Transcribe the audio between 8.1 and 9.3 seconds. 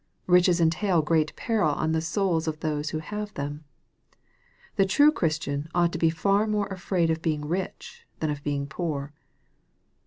than of being poor.